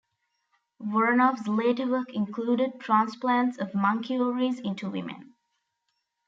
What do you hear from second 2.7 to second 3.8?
transplants of